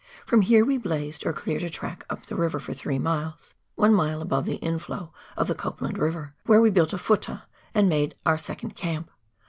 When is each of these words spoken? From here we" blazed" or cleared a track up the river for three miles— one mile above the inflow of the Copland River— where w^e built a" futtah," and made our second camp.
From 0.25 0.41
here 0.41 0.65
we" 0.65 0.77
blazed" 0.79 1.27
or 1.27 1.31
cleared 1.31 1.61
a 1.61 1.69
track 1.69 2.07
up 2.09 2.25
the 2.25 2.35
river 2.35 2.59
for 2.59 2.73
three 2.73 2.97
miles— 2.97 3.53
one 3.75 3.93
mile 3.93 4.19
above 4.23 4.45
the 4.47 4.55
inflow 4.55 5.13
of 5.37 5.47
the 5.47 5.53
Copland 5.53 5.99
River— 5.99 6.33
where 6.47 6.59
w^e 6.59 6.73
built 6.73 6.91
a" 6.91 6.97
futtah," 7.07 7.43
and 7.75 7.87
made 7.87 8.15
our 8.25 8.39
second 8.39 8.75
camp. 8.75 9.11